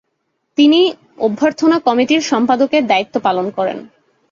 তিনি 0.57 0.79
তিনি 0.91 1.17
অভ্যর্থনা 1.17 1.77
কমিটির 1.79 2.21
সম্পাদকের 2.21 2.83
দায়িত্ব 2.87 3.15
পালন 3.19 3.45
করেন। 3.49 3.77